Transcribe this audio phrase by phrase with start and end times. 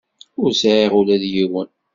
[0.41, 1.69] Ur sɛiɣ ula d yiwen.